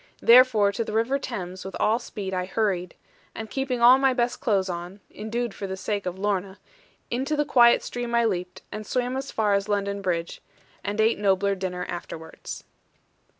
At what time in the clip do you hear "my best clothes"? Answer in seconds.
3.99-4.67